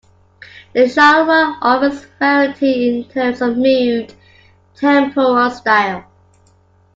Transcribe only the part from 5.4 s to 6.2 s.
style.